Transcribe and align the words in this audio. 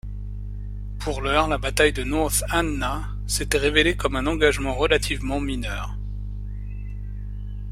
Pour 0.97 1.21
l'heure, 1.21 1.47
la 1.47 1.59
bataille 1.59 1.93
de 1.93 2.03
North 2.03 2.43
Anna 2.49 3.07
s'était 3.27 3.59
révélée 3.59 3.95
comme 3.95 4.15
un 4.15 4.25
engagement 4.25 4.73
relativement 4.73 5.39
mineur. 5.39 5.93